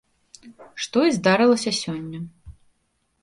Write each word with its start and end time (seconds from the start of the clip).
Што 0.85 1.03
і 1.09 1.11
здарылася 1.17 1.71
сёння. 1.81 2.19